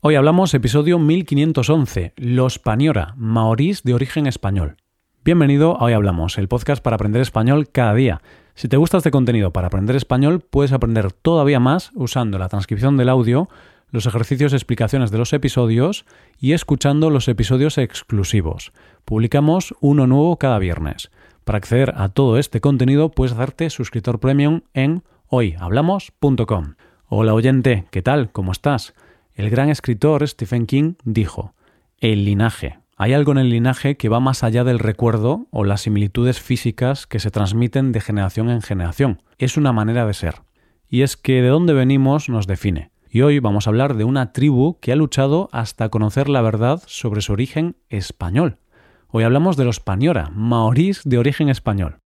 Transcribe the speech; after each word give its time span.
Hoy 0.00 0.14
hablamos 0.14 0.54
episodio 0.54 1.00
1511, 1.00 2.12
Los 2.14 2.60
Paniora, 2.60 3.14
maorís 3.16 3.82
de 3.82 3.94
origen 3.94 4.28
español. 4.28 4.76
Bienvenido 5.24 5.72
a 5.76 5.86
Hoy 5.86 5.92
Hablamos, 5.92 6.38
el 6.38 6.46
podcast 6.46 6.80
para 6.80 6.94
aprender 6.94 7.20
español 7.20 7.68
cada 7.68 7.94
día. 7.94 8.22
Si 8.54 8.68
te 8.68 8.76
gusta 8.76 8.98
este 8.98 9.10
contenido 9.10 9.52
para 9.52 9.66
aprender 9.66 9.96
español, 9.96 10.38
puedes 10.38 10.70
aprender 10.70 11.10
todavía 11.10 11.58
más 11.58 11.90
usando 11.96 12.38
la 12.38 12.48
transcripción 12.48 12.96
del 12.96 13.08
audio, 13.08 13.48
los 13.90 14.06
ejercicios 14.06 14.52
y 14.52 14.54
explicaciones 14.54 15.10
de 15.10 15.18
los 15.18 15.32
episodios 15.32 16.04
y 16.38 16.52
escuchando 16.52 17.10
los 17.10 17.26
episodios 17.26 17.76
exclusivos. 17.76 18.70
Publicamos 19.04 19.74
uno 19.80 20.06
nuevo 20.06 20.38
cada 20.38 20.60
viernes. 20.60 21.10
Para 21.42 21.58
acceder 21.58 21.94
a 21.96 22.08
todo 22.08 22.38
este 22.38 22.60
contenido 22.60 23.10
puedes 23.10 23.32
hacerte 23.32 23.68
suscriptor 23.68 24.20
premium 24.20 24.60
en 24.74 25.02
hoyhablamos.com. 25.26 26.74
Hola 27.08 27.34
oyente, 27.34 27.86
¿qué 27.90 28.00
tal? 28.00 28.30
¿Cómo 28.30 28.52
estás? 28.52 28.94
El 29.38 29.50
gran 29.50 29.70
escritor 29.70 30.26
Stephen 30.26 30.66
King 30.66 30.94
dijo, 31.04 31.54
el 31.98 32.24
linaje. 32.24 32.80
Hay 32.96 33.12
algo 33.12 33.30
en 33.30 33.38
el 33.38 33.50
linaje 33.50 33.96
que 33.96 34.08
va 34.08 34.18
más 34.18 34.42
allá 34.42 34.64
del 34.64 34.80
recuerdo 34.80 35.46
o 35.52 35.62
las 35.62 35.82
similitudes 35.82 36.40
físicas 36.40 37.06
que 37.06 37.20
se 37.20 37.30
transmiten 37.30 37.92
de 37.92 38.00
generación 38.00 38.50
en 38.50 38.62
generación. 38.62 39.22
Es 39.38 39.56
una 39.56 39.72
manera 39.72 40.04
de 40.06 40.14
ser. 40.14 40.42
Y 40.88 41.02
es 41.02 41.16
que 41.16 41.40
de 41.40 41.50
dónde 41.50 41.72
venimos 41.72 42.28
nos 42.28 42.48
define. 42.48 42.90
Y 43.08 43.20
hoy 43.20 43.38
vamos 43.38 43.68
a 43.68 43.70
hablar 43.70 43.94
de 43.94 44.02
una 44.02 44.32
tribu 44.32 44.80
que 44.80 44.90
ha 44.90 44.96
luchado 44.96 45.48
hasta 45.52 45.88
conocer 45.88 46.28
la 46.28 46.42
verdad 46.42 46.82
sobre 46.88 47.20
su 47.20 47.32
origen 47.32 47.76
español. 47.90 48.58
Hoy 49.06 49.22
hablamos 49.22 49.56
de 49.56 49.64
los 49.64 49.78
Paniora, 49.78 50.30
maorís 50.34 51.02
de 51.04 51.16
origen 51.16 51.48
español. 51.48 52.00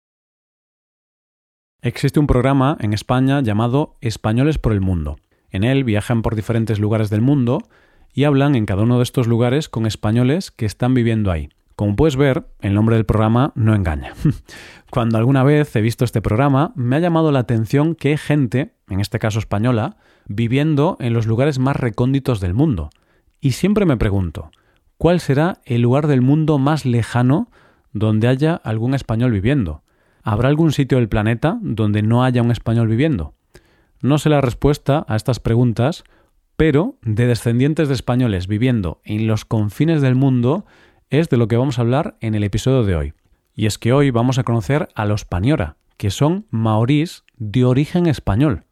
Existe 1.82 2.20
un 2.20 2.28
programa 2.28 2.76
en 2.82 2.92
España 2.92 3.40
llamado 3.40 3.96
Españoles 4.02 4.58
por 4.58 4.74
el 4.74 4.82
Mundo. 4.82 5.16
En 5.52 5.64
él 5.64 5.84
viajan 5.84 6.22
por 6.22 6.36
diferentes 6.36 6.80
lugares 6.80 7.10
del 7.10 7.22
mundo 7.22 7.60
y 8.14 8.24
hablan 8.24 8.56
en 8.56 8.66
cada 8.66 8.84
uno 8.84 8.98
de 8.98 9.04
estos 9.04 9.28
lugares 9.28 9.70
con 9.70 9.86
españoles 9.86 10.52
que 10.52 10.66
están 10.66 10.94
viviendo 10.94 11.32
ahí. 11.32 11.50
Como 11.76 11.96
puedes 11.96 12.16
ver, 12.16 12.46
el 12.60 12.74
nombre 12.74 12.96
del 12.96 13.06
programa 13.06 13.54
no 13.56 13.74
engaña. 13.74 14.14
Cuando 14.92 15.18
alguna 15.18 15.44
vez 15.44 15.76
he 15.76 15.82
visto 15.82 16.06
este 16.06 16.22
programa, 16.22 16.74
me 16.76 16.96
ha 16.96 17.00
llamado 17.00 17.32
la 17.32 17.40
atención 17.40 17.96
que 17.96 18.10
hay 18.10 18.18
gente, 18.18 18.76
en 18.90 19.00
este 19.00 19.20
caso 19.20 19.40
española, 19.40 19.98
viviendo 20.28 20.98
en 21.00 21.14
los 21.14 21.26
lugares 21.26 21.60
más 21.60 21.76
recónditos 21.76 22.40
del 22.40 22.54
mundo. 22.54 22.90
Y 23.40 23.54
siempre 23.54 23.86
me 23.86 23.98
pregunto, 23.98 24.52
¿cuál 24.98 25.20
será 25.20 25.60
el 25.66 25.82
lugar 25.82 26.08
del 26.08 26.22
mundo 26.22 26.60
más 26.60 26.86
lejano 26.86 27.50
donde 27.94 28.28
haya 28.28 28.54
algún 28.56 28.94
español 28.94 29.32
viviendo? 29.32 29.82
¿Habrá 30.24 30.50
algún 30.50 30.72
sitio 30.72 31.00
del 31.00 31.10
planeta 31.10 31.58
donde 31.62 32.04
no 32.04 32.24
haya 32.24 32.44
un 32.44 32.52
español 32.52 32.88
viviendo? 32.88 33.34
No 34.02 34.18
sé 34.18 34.30
la 34.30 34.42
respuesta 34.42 35.06
a 35.08 35.16
estas 35.16 35.40
preguntas, 35.40 36.04
pero 36.56 36.96
de 37.04 37.28
descendientes 37.28 37.88
de 37.88 37.94
españoles 37.94 38.48
viviendo 38.48 39.00
en 39.04 39.28
los 39.28 39.46
confines 39.46 40.02
del 40.02 40.16
mundo 40.16 40.66
es 41.10 41.30
de 41.30 41.38
lo 41.38 41.48
que 41.48 41.58
vamos 41.58 41.78
a 41.78 41.82
hablar 41.82 42.18
en 42.20 42.34
el 42.34 42.44
episodio 42.44 42.84
de 42.84 42.96
hoy. 42.96 43.14
Y 43.54 43.68
es 43.68 43.78
que 43.78 43.94
hoy 43.94 44.10
vamos 44.12 44.40
a 44.40 44.44
conocer 44.44 44.90
a 44.96 45.06
los 45.06 45.26
Paniora, 45.26 45.76
que 45.98 46.10
son 46.10 46.46
maorís 46.50 47.24
de 47.38 47.64
origen 47.66 48.08
español. 48.08 48.64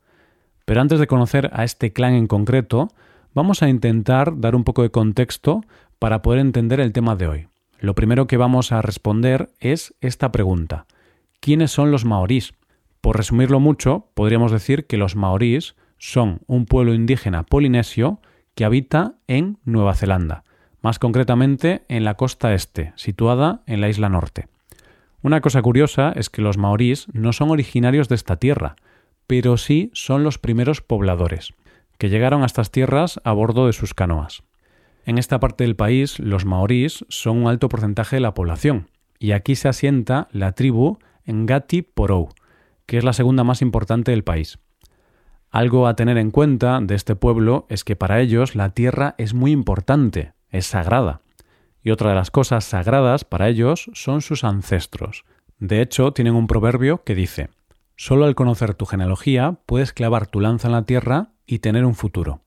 Pero 0.66 0.81
antes 0.81 1.00
de 1.00 1.07
conocer 1.07 1.52
a 1.53 1.63
este 1.63 1.94
clan 1.94 2.13
en 2.13 2.27
concreto, 2.27 2.88
vamos 3.33 3.61
a 3.61 3.69
intentar 3.69 4.39
dar 4.39 4.55
un 4.55 4.63
poco 4.63 4.81
de 4.81 4.91
contexto 4.91 5.61
para 6.00 6.22
poder 6.22 6.39
entender 6.39 6.80
el 6.80 6.94
tema 6.94 7.16
de 7.16 7.27
hoy. 7.27 7.47
Lo 7.80 7.94
primero 7.94 8.25
que 8.25 8.38
vamos 8.38 8.72
a 8.72 8.81
responder 8.81 9.52
es 9.59 9.94
esta 10.02 10.31
pregunta. 10.31 10.85
¿Quiénes 11.39 11.72
son 11.72 11.91
los 11.91 12.03
maorís? 12.03 12.53
Por 13.02 13.17
resumirlo 13.17 13.59
mucho, 13.59 14.08
podríamos 14.14 14.52
decir 14.52 14.86
que 14.86 14.97
los 14.97 15.16
maorís 15.16 15.75
son 15.97 16.42
un 16.47 16.66
pueblo 16.66 16.94
indígena 16.94 17.44
polinesio 17.44 18.19
que 18.56 18.66
habita 18.66 19.16
en 19.28 19.58
Nueva 19.64 19.95
Zelanda, 19.95 20.44
más 20.81 21.00
concretamente 21.00 21.83
en 21.88 22.03
la 22.03 22.16
costa 22.16 22.53
este, 22.53 22.94
situada 22.95 23.61
en 23.67 23.81
la 23.81 23.89
isla 23.89 24.09
norte. 24.09 24.47
Una 25.22 25.41
cosa 25.41 25.61
curiosa 25.61 26.14
es 26.16 26.30
que 26.30 26.41
los 26.41 26.58
maorís 26.58 27.08
no 27.14 27.34
son 27.34 27.51
originarios 27.51 28.07
de 28.07 28.16
esta 28.16 28.38
tierra, 28.38 28.75
pero 29.28 29.57
sí 29.57 29.91
son 29.94 30.24
los 30.24 30.38
primeros 30.38 30.81
pobladores, 30.81 31.53
que 31.97 32.09
llegaron 32.09 32.44
a 32.44 32.45
estas 32.45 32.72
tierras 32.72 33.19
a 33.24 33.31
bordo 33.34 33.68
de 33.68 33.74
sus 33.74 33.94
canoas. 33.94 34.44
En 35.06 35.18
esta 35.18 35.40
parte 35.40 35.66
del 35.66 35.75
país, 35.75 36.19
los 36.19 36.45
maorís 36.45 37.06
son 37.09 37.38
un 37.38 37.47
alto 37.47 37.68
porcentaje 37.68 38.16
de 38.16 38.22
la 38.22 38.34
población, 38.34 38.90
y 39.19 39.31
aquí 39.31 39.56
se 39.56 39.68
asienta 39.68 40.29
la 40.31 40.53
tribu 40.53 41.00
Ngati 41.28 41.81
Porou, 41.81 42.29
que 42.89 42.97
es 42.97 43.03
la 43.03 43.13
segunda 43.13 43.44
más 43.44 43.61
importante 43.61 44.09
del 44.09 44.23
país. 44.23 44.57
Algo 45.51 45.85
a 45.85 45.95
tener 45.95 46.17
en 46.17 46.31
cuenta 46.31 46.79
de 46.81 46.95
este 46.95 47.16
pueblo 47.16 47.67
es 47.69 47.83
que 47.83 47.95
para 47.95 48.19
ellos 48.19 48.55
la 48.55 48.72
tierra 48.72 49.13
es 49.19 49.35
muy 49.35 49.51
importante, 49.51 50.33
es 50.50 50.66
sagrada. 50.66 51.22
Y 51.83 51.91
otra 51.91 52.09
de 52.09 52.16
las 52.16 52.31
cosas 52.31 52.66
sagradas 52.66 53.25
para 53.25 53.47
ellos 53.47 53.91
son 53.94 54.23
sus 54.23 54.44
ancestros. 54.44 55.23
De 55.59 55.81
hecho, 55.81 56.13
tienen 56.13 56.33
un 56.33 56.47
proverbio 56.47 57.03
que 57.03 57.13
dice, 57.13 57.51
Solo 57.95 58.25
al 58.25 58.33
conocer 58.33 58.73
tu 58.73 58.88
genealogía 58.88 59.59
puedes 59.67 59.94
clavar 59.94 60.25
tu 60.25 60.39
lanza 60.39 60.67
en 60.67 60.71
la 60.71 60.85
tierra 60.85 61.29
y 61.45 61.59
tener 61.59 61.85
un 61.85 61.94
futuro. 61.94 62.41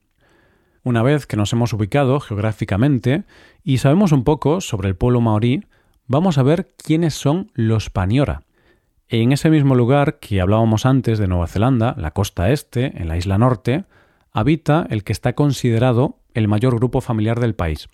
Una 0.83 1.05
vez 1.05 1.27
que 1.27 1.37
nos 1.37 1.53
hemos 1.53 1.73
ubicado 1.73 2.19
geográficamente 2.19 3.23
y 3.63 3.79
sabemos 3.79 4.11
un 4.11 4.25
poco 4.25 4.61
sobre 4.61 4.89
el 4.89 4.97
pueblo 4.97 5.21
maorí, 5.21 5.67
vamos 6.09 6.37
a 6.37 6.43
ver 6.43 6.75
quiénes 6.77 7.15
son 7.15 7.53
los 7.55 7.91
Paniora, 7.91 8.43
en 9.21 9.33
ese 9.33 9.51
mismo 9.51 9.75
lugar 9.75 10.19
que 10.21 10.41
hablábamos 10.41 10.87
antes 10.87 11.19
de 11.19 11.29
Nueva 11.29 11.47
Zelanda, 11.47 11.95
la 11.99 12.13
costa 12.13 12.51
este, 12.51 12.99
en 12.99 13.09
la 13.09 13.19
isla 13.19 13.37
norte, 13.37 13.85
habita 14.33 14.87
el 14.89 15.05
que 15.05 15.13
está 15.13 15.35
considerado 15.35 16.19
el 16.33 16.49
mayor 16.49 16.77
grupo 16.77 17.03
familiar 17.03 17.39
del 17.39 17.55
país. 17.55 17.89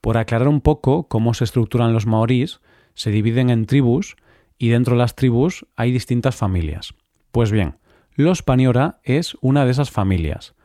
Por 0.00 0.18
aclarar 0.18 0.48
un 0.48 0.60
poco 0.60 1.06
cómo 1.06 1.34
se 1.34 1.44
estructuran 1.44 1.92
los 1.92 2.06
maorís, 2.06 2.60
se 2.94 3.12
dividen 3.12 3.48
en 3.48 3.66
tribus 3.66 4.16
y 4.58 4.70
dentro 4.70 4.94
de 4.94 4.98
las 4.98 5.14
tribus 5.14 5.66
hay 5.76 5.92
distintas 5.92 6.34
familias. 6.34 6.94
Pues 7.30 7.52
bien, 7.52 7.76
los 8.14 8.42
Paniora 8.42 8.98
es 9.04 9.36
una 9.40 9.64
de 9.64 9.70
esas 9.70 9.92
familias. 9.92 10.56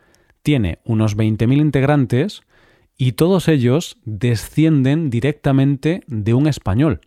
Tiene 0.42 0.80
unos 0.84 1.16
20.000 1.16 1.62
integrantes 1.62 2.42
y 2.98 3.12
todos 3.12 3.48
ellos 3.48 3.98
descienden 4.04 5.12
directamente 5.12 6.02
de 6.08 6.34
un 6.34 6.48
español. 6.48 7.02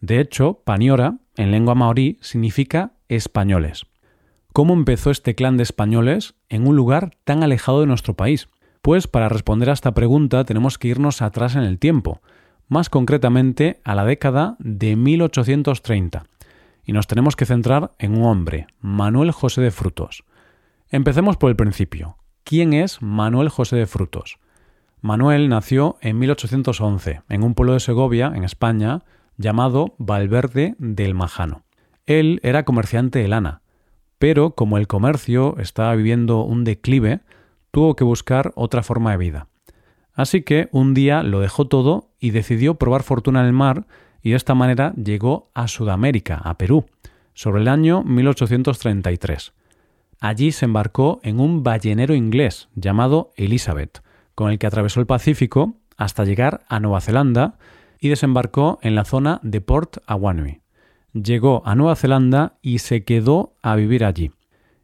De 0.00 0.20
hecho, 0.20 0.62
Paniora 0.64 1.18
en 1.36 1.50
lengua 1.50 1.74
maorí 1.74 2.18
significa 2.20 2.92
españoles. 3.08 3.86
¿Cómo 4.52 4.74
empezó 4.74 5.10
este 5.10 5.34
clan 5.34 5.56
de 5.56 5.62
españoles 5.62 6.34
en 6.48 6.66
un 6.66 6.74
lugar 6.74 7.16
tan 7.24 7.42
alejado 7.42 7.80
de 7.80 7.86
nuestro 7.86 8.14
país? 8.14 8.48
Pues 8.82 9.06
para 9.06 9.28
responder 9.28 9.70
a 9.70 9.74
esta 9.74 9.92
pregunta 9.92 10.44
tenemos 10.44 10.78
que 10.78 10.88
irnos 10.88 11.22
atrás 11.22 11.54
en 11.54 11.62
el 11.62 11.78
tiempo, 11.78 12.20
más 12.66 12.88
concretamente 12.88 13.80
a 13.84 13.94
la 13.94 14.04
década 14.04 14.56
de 14.58 14.96
1830. 14.96 16.24
Y 16.84 16.92
nos 16.92 17.06
tenemos 17.06 17.36
que 17.36 17.46
centrar 17.46 17.92
en 17.98 18.16
un 18.16 18.24
hombre, 18.24 18.66
Manuel 18.80 19.32
José 19.32 19.60
de 19.60 19.70
Frutos. 19.70 20.24
Empecemos 20.88 21.36
por 21.36 21.50
el 21.50 21.56
principio. 21.56 22.16
¿Quién 22.42 22.72
es 22.72 23.02
Manuel 23.02 23.48
José 23.50 23.76
de 23.76 23.86
Frutos? 23.86 24.38
Manuel 25.02 25.48
nació 25.48 25.98
en 26.00 26.18
1811 26.18 27.22
en 27.28 27.42
un 27.42 27.54
pueblo 27.54 27.74
de 27.74 27.80
Segovia, 27.80 28.32
en 28.34 28.44
España, 28.44 29.02
llamado 29.40 29.94
Valverde 29.96 30.74
del 30.78 31.14
Majano. 31.14 31.64
Él 32.04 32.40
era 32.42 32.64
comerciante 32.64 33.20
de 33.20 33.28
lana, 33.28 33.62
pero 34.18 34.54
como 34.54 34.76
el 34.76 34.86
comercio 34.86 35.56
estaba 35.58 35.94
viviendo 35.94 36.42
un 36.42 36.62
declive, 36.62 37.20
tuvo 37.70 37.96
que 37.96 38.04
buscar 38.04 38.52
otra 38.54 38.82
forma 38.82 39.12
de 39.12 39.16
vida. 39.16 39.48
Así 40.12 40.42
que 40.42 40.68
un 40.72 40.92
día 40.92 41.22
lo 41.22 41.40
dejó 41.40 41.66
todo 41.66 42.10
y 42.18 42.30
decidió 42.30 42.74
probar 42.74 43.02
fortuna 43.02 43.40
en 43.40 43.46
el 43.46 43.52
mar 43.54 43.86
y 44.22 44.30
de 44.30 44.36
esta 44.36 44.54
manera 44.54 44.92
llegó 44.94 45.50
a 45.54 45.68
Sudamérica, 45.68 46.36
a 46.36 46.58
Perú, 46.58 46.84
sobre 47.32 47.62
el 47.62 47.68
año 47.68 48.02
1833. 48.02 49.54
Allí 50.20 50.52
se 50.52 50.66
embarcó 50.66 51.18
en 51.22 51.40
un 51.40 51.62
ballenero 51.62 52.14
inglés 52.14 52.68
llamado 52.74 53.32
Elizabeth, 53.36 54.02
con 54.34 54.50
el 54.50 54.58
que 54.58 54.66
atravesó 54.66 55.00
el 55.00 55.06
Pacífico 55.06 55.76
hasta 55.96 56.24
llegar 56.24 56.62
a 56.68 56.78
Nueva 56.78 57.00
Zelanda 57.00 57.56
y 58.00 58.08
desembarcó 58.08 58.78
en 58.82 58.94
la 58.94 59.04
zona 59.04 59.40
de 59.42 59.60
Port 59.60 59.98
Awanui. 60.06 60.60
Llegó 61.12 61.62
a 61.66 61.74
Nueva 61.74 61.96
Zelanda 61.96 62.54
y 62.62 62.78
se 62.78 63.04
quedó 63.04 63.54
a 63.62 63.76
vivir 63.76 64.04
allí. 64.04 64.32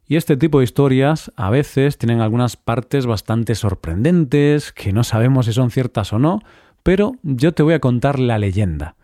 Y 0.06 0.16
este 0.16 0.36
tipo 0.36 0.58
de 0.58 0.64
historias 0.64 1.32
a 1.36 1.50
veces 1.50 1.98
tienen 1.98 2.20
algunas 2.20 2.56
partes 2.56 3.06
bastante 3.06 3.54
sorprendentes, 3.54 4.72
que 4.72 4.92
no 4.92 5.02
sabemos 5.02 5.46
si 5.46 5.52
son 5.52 5.70
ciertas 5.70 6.12
o 6.12 6.18
no, 6.18 6.40
pero 6.82 7.16
yo 7.22 7.52
te 7.52 7.64
voy 7.64 7.74
a 7.74 7.80
contar 7.80 8.20
la 8.20 8.38
leyenda. 8.38 8.94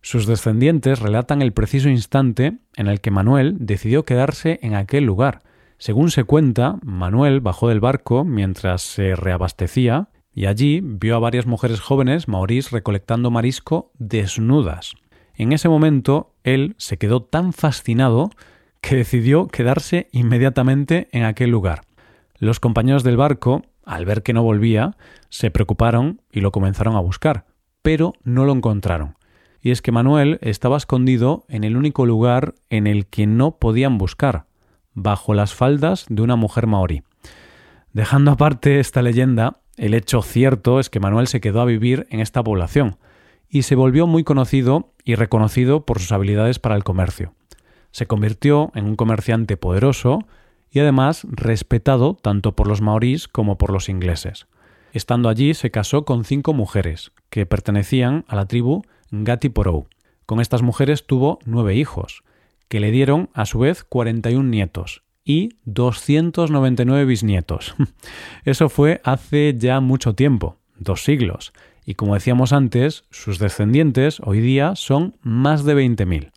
Sus 0.00 0.26
descendientes 0.26 1.00
relatan 1.00 1.42
el 1.42 1.52
preciso 1.52 1.88
instante 1.88 2.58
en 2.76 2.86
el 2.86 3.00
que 3.00 3.10
Manuel 3.10 3.56
decidió 3.58 4.04
quedarse 4.04 4.60
en 4.62 4.74
aquel 4.74 5.04
lugar. 5.04 5.42
Según 5.78 6.10
se 6.10 6.24
cuenta, 6.24 6.76
Manuel 6.82 7.40
bajó 7.40 7.68
del 7.68 7.80
barco 7.80 8.24
mientras 8.24 8.82
se 8.82 9.16
reabastecía 9.16 10.08
y 10.34 10.46
allí 10.46 10.80
vio 10.82 11.16
a 11.16 11.20
varias 11.20 11.46
mujeres 11.46 11.80
jóvenes 11.80 12.28
maorís 12.28 12.70
recolectando 12.70 13.30
marisco 13.30 13.92
desnudas. 13.98 14.94
En 15.34 15.52
ese 15.52 15.68
momento 15.68 16.34
él 16.42 16.74
se 16.78 16.98
quedó 16.98 17.22
tan 17.22 17.52
fascinado 17.52 18.30
que 18.80 18.96
decidió 18.96 19.48
quedarse 19.48 20.08
inmediatamente 20.12 21.08
en 21.12 21.24
aquel 21.24 21.50
lugar. 21.50 21.82
Los 22.38 22.60
compañeros 22.60 23.04
del 23.04 23.16
barco 23.16 23.62
al 23.84 24.04
ver 24.04 24.22
que 24.22 24.32
no 24.32 24.42
volvía, 24.42 24.96
se 25.28 25.50
preocuparon 25.50 26.20
y 26.32 26.40
lo 26.40 26.52
comenzaron 26.52 26.96
a 26.96 27.00
buscar, 27.00 27.46
pero 27.82 28.14
no 28.22 28.44
lo 28.44 28.52
encontraron. 28.52 29.16
Y 29.60 29.70
es 29.70 29.82
que 29.82 29.92
Manuel 29.92 30.38
estaba 30.42 30.76
escondido 30.76 31.44
en 31.48 31.64
el 31.64 31.76
único 31.76 32.06
lugar 32.06 32.54
en 32.70 32.86
el 32.86 33.06
que 33.06 33.26
no 33.26 33.56
podían 33.58 33.98
buscar, 33.98 34.46
bajo 34.92 35.34
las 35.34 35.54
faldas 35.54 36.06
de 36.08 36.22
una 36.22 36.36
mujer 36.36 36.66
maorí. 36.66 37.02
Dejando 37.92 38.32
aparte 38.32 38.80
esta 38.80 39.02
leyenda, 39.02 39.60
el 39.76 39.94
hecho 39.94 40.22
cierto 40.22 40.78
es 40.78 40.88
que 40.88 41.00
Manuel 41.00 41.26
se 41.26 41.40
quedó 41.40 41.60
a 41.60 41.64
vivir 41.64 42.06
en 42.10 42.20
esta 42.20 42.42
población 42.42 42.96
y 43.48 43.62
se 43.62 43.74
volvió 43.74 44.06
muy 44.06 44.24
conocido 44.24 44.92
y 45.04 45.16
reconocido 45.16 45.84
por 45.84 45.98
sus 45.98 46.12
habilidades 46.12 46.58
para 46.58 46.76
el 46.76 46.84
comercio. 46.84 47.34
Se 47.90 48.06
convirtió 48.06 48.70
en 48.74 48.86
un 48.86 48.96
comerciante 48.96 49.56
poderoso 49.56 50.20
y 50.70 50.80
además 50.80 51.26
respetado 51.30 52.14
tanto 52.14 52.56
por 52.56 52.66
los 52.66 52.80
maorís 52.80 53.28
como 53.28 53.58
por 53.58 53.72
los 53.72 53.88
ingleses. 53.88 54.46
Estando 54.92 55.28
allí 55.28 55.54
se 55.54 55.70
casó 55.70 56.04
con 56.04 56.24
cinco 56.24 56.52
mujeres, 56.52 57.12
que 57.30 57.46
pertenecían 57.46 58.24
a 58.28 58.36
la 58.36 58.46
tribu 58.46 58.82
Ngati 59.10 59.48
Porou. 59.48 59.86
Con 60.26 60.40
estas 60.40 60.62
mujeres 60.62 61.06
tuvo 61.06 61.38
nueve 61.44 61.74
hijos, 61.74 62.22
que 62.68 62.80
le 62.80 62.90
dieron 62.90 63.28
a 63.34 63.44
su 63.44 63.58
vez 63.58 63.84
41 63.84 64.48
nietos 64.48 65.04
y 65.24 65.50
299 65.64 67.04
bisnietos. 67.04 67.74
Eso 68.44 68.68
fue 68.68 69.00
hace 69.04 69.54
ya 69.56 69.80
mucho 69.80 70.14
tiempo, 70.14 70.58
dos 70.78 71.04
siglos, 71.04 71.52
y 71.84 71.94
como 71.94 72.14
decíamos 72.14 72.52
antes, 72.52 73.04
sus 73.10 73.38
descendientes 73.38 74.20
hoy 74.20 74.40
día 74.40 74.76
son 74.76 75.16
más 75.22 75.64
de 75.64 75.76
20.000. 75.76 76.32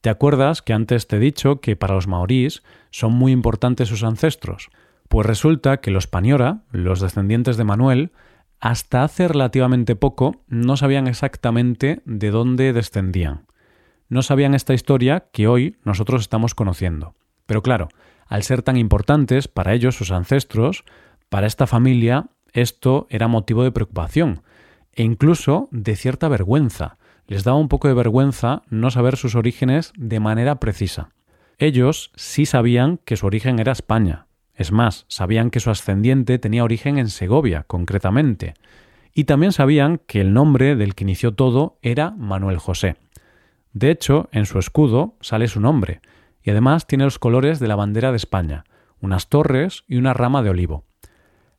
¿Te 0.00 0.10
acuerdas 0.10 0.62
que 0.62 0.72
antes 0.72 1.08
te 1.08 1.16
he 1.16 1.20
dicho 1.20 1.60
que 1.60 1.76
para 1.76 1.94
los 1.94 2.06
maorís 2.06 2.62
son 2.90 3.12
muy 3.12 3.32
importantes 3.32 3.88
sus 3.88 4.04
ancestros? 4.04 4.70
Pues 5.08 5.26
resulta 5.26 5.78
que 5.78 5.90
los 5.90 6.06
Paniora, 6.06 6.62
los 6.70 7.00
descendientes 7.00 7.56
de 7.56 7.64
Manuel, 7.64 8.12
hasta 8.60 9.04
hace 9.04 9.28
relativamente 9.28 9.96
poco 9.96 10.42
no 10.48 10.76
sabían 10.76 11.06
exactamente 11.06 12.02
de 12.04 12.30
dónde 12.30 12.72
descendían. 12.72 13.46
No 14.08 14.22
sabían 14.22 14.54
esta 14.54 14.74
historia 14.74 15.28
que 15.32 15.48
hoy 15.48 15.76
nosotros 15.84 16.22
estamos 16.22 16.54
conociendo. 16.54 17.14
Pero 17.46 17.62
claro, 17.62 17.88
al 18.26 18.42
ser 18.42 18.62
tan 18.62 18.76
importantes 18.76 19.48
para 19.48 19.72
ellos, 19.72 19.96
sus 19.96 20.10
ancestros, 20.10 20.84
para 21.28 21.46
esta 21.46 21.66
familia, 21.66 22.26
esto 22.52 23.06
era 23.10 23.28
motivo 23.28 23.62
de 23.62 23.72
preocupación 23.72 24.42
e 24.96 25.02
incluso 25.02 25.68
de 25.70 25.94
cierta 25.94 26.28
vergüenza, 26.28 26.96
les 27.26 27.44
daba 27.44 27.58
un 27.58 27.68
poco 27.68 27.86
de 27.86 27.94
vergüenza 27.94 28.62
no 28.70 28.90
saber 28.90 29.16
sus 29.16 29.34
orígenes 29.34 29.92
de 29.96 30.20
manera 30.20 30.58
precisa. 30.58 31.10
Ellos 31.58 32.10
sí 32.16 32.46
sabían 32.46 32.98
que 33.04 33.16
su 33.16 33.26
origen 33.26 33.58
era 33.58 33.72
España. 33.72 34.26
Es 34.54 34.72
más, 34.72 35.04
sabían 35.08 35.50
que 35.50 35.60
su 35.60 35.70
ascendiente 35.70 36.38
tenía 36.38 36.64
origen 36.64 36.98
en 36.98 37.08
Segovia, 37.08 37.64
concretamente. 37.66 38.54
Y 39.12 39.24
también 39.24 39.52
sabían 39.52 40.00
que 40.06 40.20
el 40.20 40.32
nombre 40.32 40.76
del 40.76 40.94
que 40.94 41.04
inició 41.04 41.34
todo 41.34 41.78
era 41.82 42.10
Manuel 42.12 42.58
José. 42.58 42.96
De 43.72 43.90
hecho, 43.90 44.28
en 44.32 44.46
su 44.46 44.58
escudo 44.58 45.14
sale 45.20 45.48
su 45.48 45.60
nombre, 45.60 46.00
y 46.46 46.50
además 46.50 46.86
tiene 46.86 47.04
los 47.04 47.18
colores 47.18 47.58
de 47.58 47.66
la 47.66 47.74
bandera 47.74 48.12
de 48.12 48.16
España, 48.16 48.64
unas 49.00 49.28
torres 49.28 49.82
y 49.88 49.96
una 49.96 50.14
rama 50.14 50.44
de 50.44 50.50
olivo. 50.50 50.84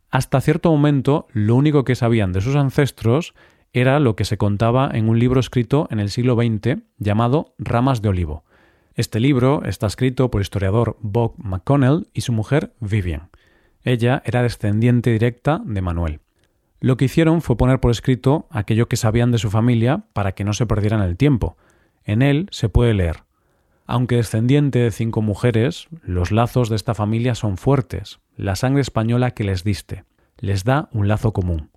Hasta 0.09 0.39
cierto 0.39 0.71
momento, 0.71 1.27
lo 1.33 1.55
único 1.55 1.83
que 1.83 1.95
sabían 1.95 2.31
de 2.31 2.39
sus 2.39 2.55
ancestros 2.55 3.35
era 3.73 3.99
lo 3.99 4.15
que 4.15 4.23
se 4.23 4.37
contaba 4.37 4.89
en 4.93 5.09
un 5.09 5.19
libro 5.19 5.41
escrito 5.41 5.89
en 5.91 5.99
el 5.99 6.09
siglo 6.09 6.35
XX 6.35 6.83
llamado 6.99 7.53
Ramas 7.57 8.01
de 8.01 8.07
Olivo. 8.07 8.45
Este 8.95 9.19
libro 9.19 9.61
está 9.65 9.87
escrito 9.87 10.31
por 10.31 10.39
el 10.39 10.43
historiador 10.43 10.95
Bob 11.01 11.33
McConnell 11.37 12.07
y 12.13 12.21
su 12.21 12.31
mujer 12.31 12.73
Vivian. 12.79 13.29
Ella 13.83 14.23
era 14.25 14.41
descendiente 14.41 15.11
directa 15.11 15.61
de 15.65 15.81
Manuel. 15.81 16.21
Lo 16.79 16.95
que 16.95 17.05
hicieron 17.05 17.41
fue 17.41 17.57
poner 17.57 17.81
por 17.81 17.91
escrito 17.91 18.47
aquello 18.51 18.87
que 18.87 18.95
sabían 18.95 19.33
de 19.33 19.37
su 19.37 19.49
familia 19.49 20.05
para 20.13 20.31
que 20.31 20.45
no 20.45 20.53
se 20.53 20.65
perdieran 20.65 21.01
el 21.01 21.17
tiempo. 21.17 21.57
En 22.05 22.21
él 22.21 22.47
se 22.51 22.69
puede 22.69 22.93
leer. 22.93 23.26
Aunque 23.87 24.17
descendiente 24.17 24.79
de 24.79 24.91
cinco 24.91 25.21
mujeres, 25.23 25.87
los 26.03 26.31
lazos 26.31 26.69
de 26.69 26.75
esta 26.75 26.93
familia 26.93 27.33
son 27.33 27.57
fuertes. 27.57 28.19
La 28.35 28.55
sangre 28.55 28.81
española 28.81 29.31
que 29.31 29.43
les 29.43 29.63
diste 29.63 30.03
les 30.37 30.63
da 30.63 30.87
un 30.91 31.07
lazo 31.07 31.33
común 31.33 31.71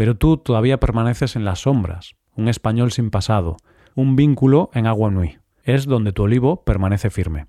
pero 0.00 0.16
tú 0.16 0.38
todavía 0.38 0.80
permaneces 0.80 1.36
en 1.36 1.44
las 1.44 1.58
sombras, 1.58 2.16
un 2.34 2.48
español 2.48 2.90
sin 2.90 3.10
pasado, 3.10 3.58
un 3.94 4.16
vínculo 4.16 4.70
en 4.72 4.86
agua 4.86 5.10
nui. 5.10 5.36
Es 5.62 5.84
donde 5.84 6.14
tu 6.14 6.22
olivo 6.22 6.64
permanece 6.64 7.10
firme. 7.10 7.48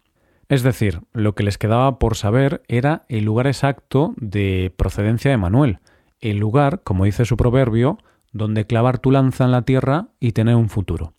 Es 0.50 0.62
decir, 0.62 1.00
lo 1.14 1.34
que 1.34 1.44
les 1.44 1.58
quedaba 1.58 1.98
por 1.98 2.18
saber 2.18 2.62
era 2.68 3.04
el 3.08 3.24
lugar 3.24 3.48
exacto 3.48 4.14
de 4.18 4.74
procedencia 4.76 5.32
de 5.32 5.38
Manuel, 5.38 5.80
el 6.20 6.40
lugar, 6.40 6.82
como 6.84 7.06
dice 7.06 7.24
su 7.24 7.38
proverbio, 7.38 8.00
donde 8.34 8.68
clavar 8.68 9.00
tu 9.00 9.12
lanza 9.12 9.46
en 9.46 9.52
la 9.52 9.62
tierra 9.62 10.10
y 10.20 10.34
tener 10.34 10.58
un 10.58 10.68
futuro. 10.68 11.14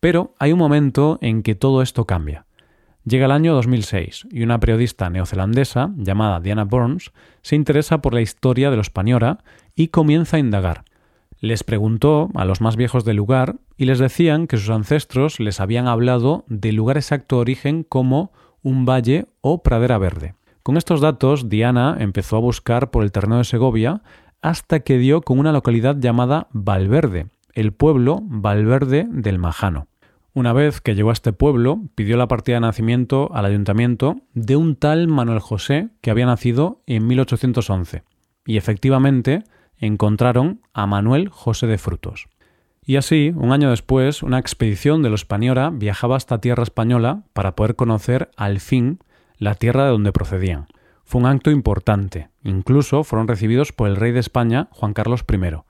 Pero 0.00 0.34
hay 0.38 0.52
un 0.52 0.58
momento 0.58 1.18
en 1.20 1.42
que 1.42 1.54
todo 1.54 1.82
esto 1.82 2.04
cambia. 2.04 2.46
Llega 3.04 3.26
el 3.26 3.32
año 3.32 3.54
2006 3.54 4.26
y 4.30 4.42
una 4.42 4.60
periodista 4.60 5.08
neozelandesa 5.08 5.92
llamada 5.96 6.40
Diana 6.40 6.64
Burns 6.64 7.12
se 7.42 7.56
interesa 7.56 8.02
por 8.02 8.12
la 8.12 8.20
historia 8.20 8.70
de 8.70 8.76
los 8.76 8.90
Paniora 8.90 9.38
y 9.74 9.88
comienza 9.88 10.36
a 10.36 10.40
indagar. 10.40 10.84
Les 11.40 11.64
preguntó 11.64 12.28
a 12.34 12.44
los 12.44 12.60
más 12.60 12.76
viejos 12.76 13.04
del 13.04 13.16
lugar 13.16 13.56
y 13.76 13.86
les 13.86 13.98
decían 13.98 14.46
que 14.46 14.56
sus 14.56 14.70
ancestros 14.70 15.40
les 15.40 15.60
habían 15.60 15.86
hablado 15.86 16.44
del 16.48 16.74
lugar 16.74 16.96
exacto 16.96 17.36
de 17.36 17.42
origen 17.42 17.82
como 17.82 18.32
un 18.62 18.84
valle 18.84 19.26
o 19.40 19.62
pradera 19.62 19.98
verde. 19.98 20.34
Con 20.62 20.76
estos 20.76 21.00
datos, 21.00 21.48
Diana 21.48 21.96
empezó 21.98 22.36
a 22.36 22.40
buscar 22.40 22.90
por 22.90 23.04
el 23.04 23.12
terreno 23.12 23.38
de 23.38 23.44
Segovia 23.44 24.02
hasta 24.42 24.80
que 24.80 24.98
dio 24.98 25.22
con 25.22 25.38
una 25.38 25.52
localidad 25.52 25.96
llamada 25.98 26.48
Valverde, 26.52 27.28
el 27.58 27.72
pueblo 27.72 28.20
Valverde 28.22 29.08
del 29.10 29.40
Majano. 29.40 29.88
Una 30.32 30.52
vez 30.52 30.80
que 30.80 30.94
llegó 30.94 31.10
a 31.10 31.12
este 31.12 31.32
pueblo, 31.32 31.80
pidió 31.96 32.16
la 32.16 32.28
partida 32.28 32.54
de 32.54 32.60
nacimiento 32.60 33.30
al 33.34 33.46
ayuntamiento 33.46 34.20
de 34.32 34.54
un 34.54 34.76
tal 34.76 35.08
Manuel 35.08 35.40
José 35.40 35.88
que 36.00 36.12
había 36.12 36.26
nacido 36.26 36.82
en 36.86 37.08
1811. 37.08 38.04
Y 38.46 38.58
efectivamente 38.58 39.42
encontraron 39.76 40.60
a 40.72 40.86
Manuel 40.86 41.30
José 41.30 41.66
de 41.66 41.78
Frutos. 41.78 42.28
Y 42.84 42.94
así, 42.94 43.32
un 43.34 43.50
año 43.50 43.70
después, 43.70 44.22
una 44.22 44.38
expedición 44.38 45.02
de 45.02 45.10
los 45.10 45.24
Paniora 45.24 45.70
viajaba 45.70 46.14
hasta 46.14 46.40
tierra 46.40 46.62
española 46.62 47.24
para 47.32 47.56
poder 47.56 47.74
conocer 47.74 48.30
al 48.36 48.60
fin 48.60 49.00
la 49.36 49.56
tierra 49.56 49.82
de 49.86 49.90
donde 49.90 50.12
procedían. 50.12 50.68
Fue 51.02 51.20
un 51.20 51.26
acto 51.26 51.50
importante, 51.50 52.28
incluso 52.44 53.02
fueron 53.02 53.26
recibidos 53.26 53.72
por 53.72 53.88
el 53.88 53.96
rey 53.96 54.12
de 54.12 54.20
España, 54.20 54.68
Juan 54.70 54.94
Carlos 54.94 55.24
I. 55.28 55.67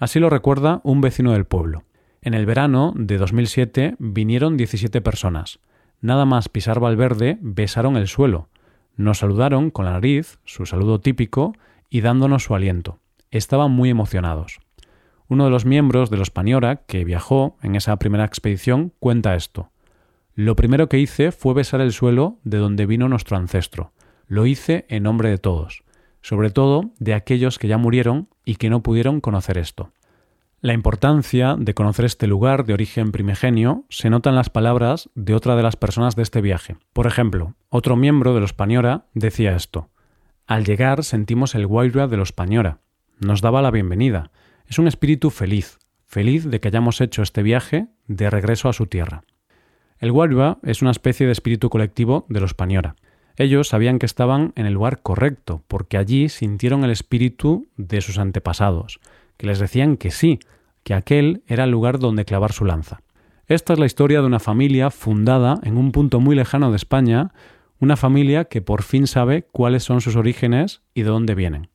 Así 0.00 0.18
lo 0.18 0.30
recuerda 0.30 0.80
un 0.82 1.02
vecino 1.02 1.32
del 1.32 1.44
pueblo. 1.44 1.84
En 2.22 2.32
el 2.32 2.46
verano 2.46 2.94
de 2.96 3.18
2007 3.18 3.96
vinieron 3.98 4.56
17 4.56 5.02
personas. 5.02 5.60
Nada 6.00 6.24
más 6.24 6.48
pisar 6.48 6.80
Valverde, 6.80 7.36
besaron 7.42 7.98
el 7.98 8.08
suelo. 8.08 8.48
Nos 8.96 9.18
saludaron 9.18 9.70
con 9.70 9.84
la 9.84 9.92
nariz, 9.92 10.38
su 10.46 10.64
saludo 10.64 11.00
típico, 11.00 11.52
y 11.90 12.00
dándonos 12.00 12.44
su 12.44 12.54
aliento. 12.54 12.98
Estaban 13.30 13.72
muy 13.72 13.90
emocionados. 13.90 14.60
Uno 15.28 15.44
de 15.44 15.50
los 15.50 15.66
miembros 15.66 16.08
de 16.08 16.16
los 16.16 16.30
Paniora, 16.30 16.76
que 16.76 17.04
viajó 17.04 17.58
en 17.62 17.76
esa 17.76 17.98
primera 17.98 18.24
expedición, 18.24 18.94
cuenta 19.00 19.34
esto. 19.34 19.68
Lo 20.34 20.56
primero 20.56 20.88
que 20.88 20.98
hice 20.98 21.30
fue 21.30 21.52
besar 21.52 21.82
el 21.82 21.92
suelo 21.92 22.38
de 22.42 22.56
donde 22.56 22.86
vino 22.86 23.06
nuestro 23.10 23.36
ancestro. 23.36 23.92
Lo 24.28 24.46
hice 24.46 24.86
en 24.88 25.02
nombre 25.02 25.28
de 25.28 25.36
todos, 25.36 25.84
sobre 26.22 26.48
todo 26.48 26.92
de 26.98 27.12
aquellos 27.12 27.58
que 27.58 27.68
ya 27.68 27.76
murieron 27.76 28.29
y 28.44 28.56
que 28.56 28.70
no 28.70 28.82
pudieron 28.82 29.20
conocer 29.20 29.58
esto. 29.58 29.92
La 30.62 30.74
importancia 30.74 31.56
de 31.58 31.72
conocer 31.72 32.04
este 32.04 32.26
lugar 32.26 32.66
de 32.66 32.74
origen 32.74 33.12
primigenio 33.12 33.86
se 33.88 34.10
nota 34.10 34.28
en 34.28 34.36
las 34.36 34.50
palabras 34.50 35.08
de 35.14 35.34
otra 35.34 35.56
de 35.56 35.62
las 35.62 35.76
personas 35.76 36.16
de 36.16 36.22
este 36.22 36.42
viaje. 36.42 36.76
Por 36.92 37.06
ejemplo, 37.06 37.54
otro 37.70 37.96
miembro 37.96 38.34
de 38.34 38.40
los 38.40 38.52
Paniora 38.52 39.06
decía 39.14 39.56
esto. 39.56 39.88
Al 40.46 40.66
llegar 40.66 41.02
sentimos 41.02 41.54
el 41.54 41.64
Waira 41.64 42.08
de 42.08 42.18
los 42.18 42.32
Paniora. 42.32 42.80
Nos 43.20 43.40
daba 43.40 43.62
la 43.62 43.70
bienvenida. 43.70 44.32
Es 44.66 44.78
un 44.78 44.86
espíritu 44.86 45.30
feliz, 45.30 45.78
feliz 46.04 46.44
de 46.44 46.60
que 46.60 46.68
hayamos 46.68 47.00
hecho 47.00 47.22
este 47.22 47.42
viaje 47.42 47.88
de 48.06 48.28
regreso 48.28 48.68
a 48.68 48.74
su 48.74 48.86
tierra. 48.86 49.22
El 49.98 50.10
Waira 50.10 50.58
es 50.62 50.82
una 50.82 50.90
especie 50.90 51.24
de 51.24 51.32
espíritu 51.32 51.70
colectivo 51.70 52.26
de 52.28 52.40
los 52.40 52.52
Paniora. 52.52 52.96
Ellos 53.36 53.68
sabían 53.68 53.98
que 53.98 54.06
estaban 54.06 54.52
en 54.56 54.66
el 54.66 54.74
lugar 54.74 55.02
correcto, 55.02 55.62
porque 55.68 55.96
allí 55.96 56.28
sintieron 56.28 56.84
el 56.84 56.90
espíritu 56.90 57.68
de 57.76 58.00
sus 58.00 58.18
antepasados, 58.18 59.00
que 59.36 59.46
les 59.46 59.58
decían 59.58 59.96
que 59.96 60.10
sí, 60.10 60.38
que 60.82 60.94
aquel 60.94 61.42
era 61.46 61.64
el 61.64 61.70
lugar 61.70 61.98
donde 61.98 62.24
clavar 62.24 62.52
su 62.52 62.64
lanza. 62.64 63.00
Esta 63.46 63.72
es 63.72 63.78
la 63.78 63.86
historia 63.86 64.20
de 64.20 64.26
una 64.26 64.38
familia 64.38 64.90
fundada 64.90 65.58
en 65.62 65.76
un 65.76 65.92
punto 65.92 66.20
muy 66.20 66.36
lejano 66.36 66.70
de 66.70 66.76
España, 66.76 67.32
una 67.80 67.96
familia 67.96 68.44
que 68.44 68.62
por 68.62 68.82
fin 68.82 69.06
sabe 69.06 69.42
cuáles 69.50 69.82
son 69.82 70.00
sus 70.00 70.14
orígenes 70.14 70.82
y 70.94 71.02
de 71.02 71.08
dónde 71.08 71.34
vienen. 71.34 71.68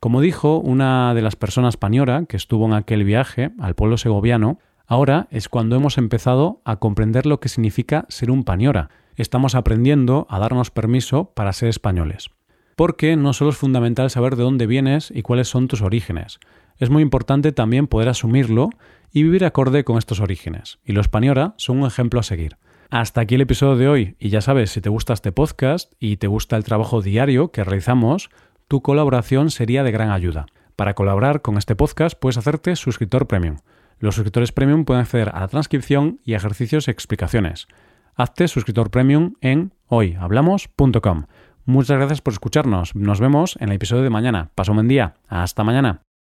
Como 0.00 0.22
dijo 0.22 0.56
una 0.56 1.12
de 1.12 1.20
las 1.20 1.36
personas 1.36 1.76
pañora 1.76 2.24
que 2.26 2.38
estuvo 2.38 2.64
en 2.64 2.72
aquel 2.72 3.04
viaje 3.04 3.50
al 3.60 3.74
pueblo 3.74 3.98
segoviano, 3.98 4.58
ahora 4.86 5.28
es 5.30 5.50
cuando 5.50 5.76
hemos 5.76 5.98
empezado 5.98 6.62
a 6.64 6.76
comprender 6.76 7.26
lo 7.26 7.38
que 7.38 7.50
significa 7.50 8.06
ser 8.08 8.30
un 8.30 8.42
pañora. 8.42 8.88
Estamos 9.16 9.54
aprendiendo 9.54 10.26
a 10.30 10.38
darnos 10.38 10.70
permiso 10.70 11.32
para 11.34 11.52
ser 11.52 11.68
españoles. 11.68 12.30
porque 12.76 13.14
no 13.14 13.34
solo 13.34 13.50
es 13.50 13.58
fundamental 13.58 14.08
saber 14.08 14.36
de 14.36 14.42
dónde 14.42 14.66
vienes 14.66 15.12
y 15.14 15.20
cuáles 15.20 15.48
son 15.48 15.68
tus 15.68 15.82
orígenes, 15.82 16.40
es 16.78 16.88
muy 16.88 17.02
importante 17.02 17.52
también 17.52 17.86
poder 17.86 18.08
asumirlo 18.08 18.70
y 19.12 19.22
vivir 19.22 19.44
acorde 19.44 19.84
con 19.84 19.98
estos 19.98 20.18
orígenes. 20.18 20.78
Y 20.82 20.92
los 20.92 21.08
Paniora 21.08 21.52
son 21.58 21.80
un 21.80 21.86
ejemplo 21.86 22.20
a 22.20 22.22
seguir. 22.22 22.56
Hasta 22.88 23.20
aquí 23.20 23.34
el 23.34 23.42
episodio 23.42 23.76
de 23.76 23.88
hoy 23.88 24.16
y 24.18 24.30
ya 24.30 24.40
sabes, 24.40 24.70
si 24.70 24.80
te 24.80 24.88
gusta 24.88 25.12
este 25.12 25.30
podcast 25.30 25.92
y 26.00 26.16
te 26.16 26.26
gusta 26.26 26.56
el 26.56 26.64
trabajo 26.64 27.02
diario 27.02 27.52
que 27.52 27.64
realizamos, 27.64 28.30
tu 28.66 28.80
colaboración 28.80 29.50
sería 29.50 29.84
de 29.84 29.92
gran 29.92 30.10
ayuda. 30.10 30.46
Para 30.74 30.94
colaborar 30.94 31.42
con 31.42 31.58
este 31.58 31.76
podcast 31.76 32.18
puedes 32.18 32.38
hacerte 32.38 32.74
suscriptor 32.76 33.26
premium. 33.26 33.58
Los 33.98 34.14
suscriptores 34.14 34.52
premium 34.52 34.86
pueden 34.86 35.02
acceder 35.02 35.28
a 35.34 35.40
la 35.40 35.48
transcripción 35.48 36.20
y 36.24 36.32
ejercicios 36.32 36.88
y 36.88 36.92
explicaciones. 36.92 37.68
Hazte 38.14 38.48
suscriptor 38.48 38.90
premium 38.90 39.34
en 39.40 39.72
hoyhablamos.com. 39.86 41.24
Muchas 41.64 41.96
gracias 41.96 42.20
por 42.20 42.32
escucharnos. 42.32 42.94
Nos 42.94 43.20
vemos 43.20 43.56
en 43.60 43.68
el 43.68 43.76
episodio 43.76 44.02
de 44.02 44.10
mañana. 44.10 44.50
Paso 44.54 44.72
un 44.72 44.76
buen 44.76 44.88
día. 44.88 45.14
Hasta 45.28 45.64
mañana. 45.64 46.02